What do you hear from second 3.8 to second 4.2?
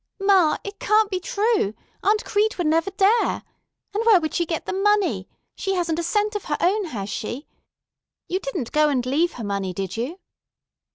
And where